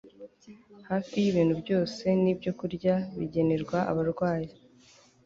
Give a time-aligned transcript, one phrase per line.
[0.89, 4.51] hafi yibintu byose nibyokurya bigenerwa abarwayi